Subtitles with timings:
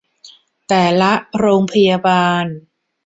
[0.67, 2.45] แต่ละโรงพยาบาล